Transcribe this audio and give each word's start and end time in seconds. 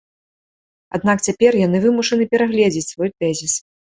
Аднак 0.97 1.17
цяпер 1.27 1.51
яны 1.67 1.77
вымушаны 1.83 2.27
перагледзіць 2.31 2.87
свой 2.93 3.09
тэзіс. 3.21 3.53